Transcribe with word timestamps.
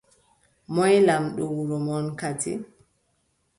Moy 0.73 0.95
lamɗo 1.07 1.43
wuro 1.55 1.77
mon 1.85 2.05
kadi? 2.19 2.51